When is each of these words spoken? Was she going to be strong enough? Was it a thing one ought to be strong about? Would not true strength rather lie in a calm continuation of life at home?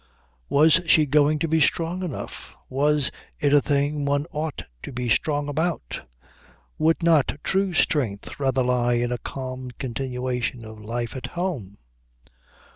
Was 0.49 0.81
she 0.87 1.05
going 1.05 1.37
to 1.37 1.47
be 1.47 1.61
strong 1.61 2.01
enough? 2.01 2.55
Was 2.69 3.11
it 3.39 3.53
a 3.53 3.61
thing 3.61 4.03
one 4.03 4.25
ought 4.31 4.63
to 4.81 4.91
be 4.91 5.07
strong 5.09 5.47
about? 5.47 6.01
Would 6.79 7.03
not 7.03 7.37
true 7.43 7.75
strength 7.75 8.39
rather 8.39 8.63
lie 8.63 8.93
in 8.93 9.11
a 9.11 9.19
calm 9.19 9.69
continuation 9.77 10.65
of 10.65 10.83
life 10.83 11.15
at 11.15 11.27
home? 11.27 11.77